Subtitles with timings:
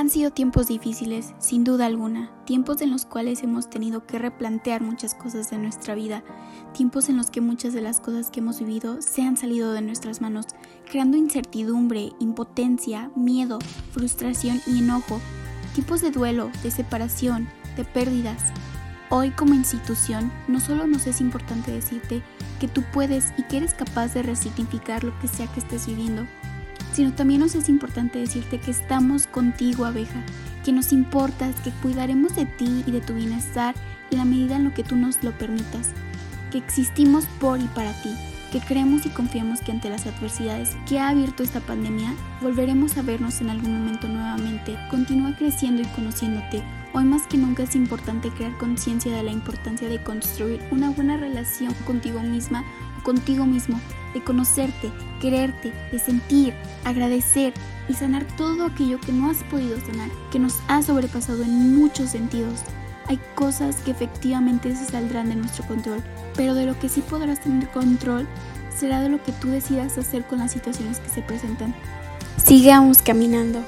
[0.00, 4.80] Han sido tiempos difíciles, sin duda alguna, tiempos en los cuales hemos tenido que replantear
[4.80, 6.24] muchas cosas de nuestra vida,
[6.72, 9.82] tiempos en los que muchas de las cosas que hemos vivido se han salido de
[9.82, 10.46] nuestras manos,
[10.90, 13.58] creando incertidumbre, impotencia, miedo,
[13.92, 15.20] frustración y enojo,
[15.74, 18.54] tipos de duelo, de separación, de pérdidas.
[19.10, 22.22] Hoy como institución no solo nos es importante decirte
[22.58, 26.24] que tú puedes y que eres capaz de resignificar lo que sea que estés viviendo,
[26.92, 30.22] sino también nos es importante decirte que estamos contigo, abeja,
[30.64, 33.74] que nos importas, que cuidaremos de ti y de tu bienestar
[34.10, 35.90] en la medida en lo que tú nos lo permitas,
[36.50, 38.10] que existimos por y para ti,
[38.50, 43.02] que creemos y confiamos que ante las adversidades que ha abierto esta pandemia, volveremos a
[43.02, 44.76] vernos en algún momento nuevamente.
[44.90, 46.62] Continúa creciendo y conociéndote.
[46.92, 51.16] Hoy más que nunca es importante crear conciencia de la importancia de construir una buena
[51.16, 52.64] relación contigo misma
[52.98, 53.80] o contigo mismo,
[54.14, 57.52] de conocerte, quererte, de sentir, agradecer
[57.88, 62.10] y sanar todo aquello que no has podido sanar, que nos ha sobrepasado en muchos
[62.10, 62.60] sentidos.
[63.06, 66.02] Hay cosas que efectivamente se saldrán de nuestro control,
[66.36, 68.28] pero de lo que sí podrás tener control
[68.76, 71.74] será de lo que tú decidas hacer con las situaciones que se presentan.
[72.44, 73.62] Sigamos caminando.